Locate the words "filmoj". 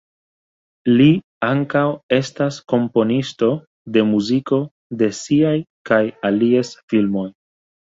6.91-7.31